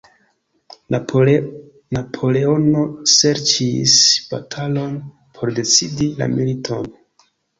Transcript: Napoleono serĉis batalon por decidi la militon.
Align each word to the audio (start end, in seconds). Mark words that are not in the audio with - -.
Napoleono 1.95 2.81
serĉis 3.17 3.97
batalon 4.31 4.97
por 5.37 5.55
decidi 5.59 6.09
la 6.23 6.31
militon. 6.35 6.91